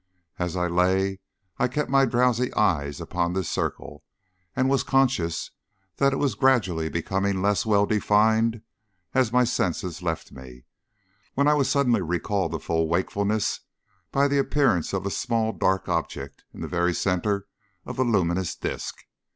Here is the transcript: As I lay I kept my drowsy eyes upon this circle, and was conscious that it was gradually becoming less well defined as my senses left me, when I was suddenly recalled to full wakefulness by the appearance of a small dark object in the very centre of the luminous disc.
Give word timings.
As 0.39 0.55
I 0.57 0.65
lay 0.65 1.19
I 1.59 1.67
kept 1.67 1.87
my 1.91 2.05
drowsy 2.05 2.51
eyes 2.55 2.99
upon 2.99 3.33
this 3.33 3.51
circle, 3.51 4.03
and 4.55 4.67
was 4.67 4.81
conscious 4.81 5.51
that 5.97 6.11
it 6.11 6.15
was 6.15 6.33
gradually 6.33 6.89
becoming 6.89 7.39
less 7.39 7.67
well 7.67 7.85
defined 7.85 8.63
as 9.13 9.31
my 9.31 9.43
senses 9.43 10.01
left 10.01 10.31
me, 10.31 10.65
when 11.35 11.47
I 11.47 11.53
was 11.53 11.69
suddenly 11.69 12.01
recalled 12.01 12.53
to 12.53 12.57
full 12.59 12.87
wakefulness 12.89 13.59
by 14.11 14.27
the 14.27 14.39
appearance 14.39 14.91
of 14.91 15.05
a 15.05 15.11
small 15.11 15.53
dark 15.53 15.87
object 15.87 16.45
in 16.51 16.61
the 16.61 16.67
very 16.67 16.95
centre 16.95 17.45
of 17.85 17.95
the 17.97 18.03
luminous 18.03 18.55
disc. 18.55 18.95